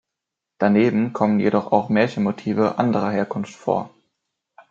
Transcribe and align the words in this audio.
Daneben 0.57 1.13
kommen 1.13 1.39
jedoch 1.39 1.71
auch 1.71 1.89
Märchenmotive 1.89 2.79
anderer 2.79 3.11
Herkunft 3.11 3.53
vor. 3.53 3.93